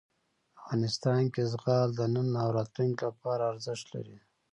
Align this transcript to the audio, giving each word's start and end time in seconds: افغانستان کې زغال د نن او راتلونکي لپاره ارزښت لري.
افغانستان 0.59 1.21
کې 1.33 1.41
زغال 1.53 1.87
د 1.95 2.01
نن 2.13 2.27
او 2.43 2.49
راتلونکي 2.57 3.03
لپاره 3.09 3.43
ارزښت 3.51 3.85
لري. 3.95 4.17